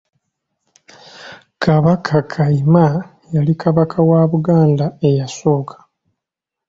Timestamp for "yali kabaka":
3.33-3.97